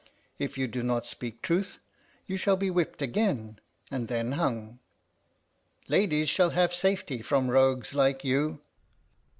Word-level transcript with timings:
If 0.39 0.57
you 0.57 0.65
do 0.67 0.81
not 0.81 1.05
speak 1.05 1.43
truth, 1.43 1.77
you 2.25 2.35
shall 2.35 2.55
be 2.57 2.71
whipped 2.71 3.03
again, 3.03 3.59
and 3.91 4.07
then 4.07 4.31
hung. 4.31 4.79
Ladies 5.87 6.27
shall 6.27 6.49
have 6.49 6.73
safety 6.73 7.21
from 7.21 7.51
rogues 7.51 7.93
like 7.93 8.23
you." 8.23 8.61